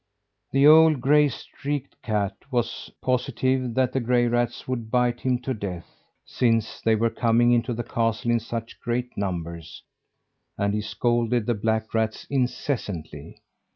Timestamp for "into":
7.51-7.71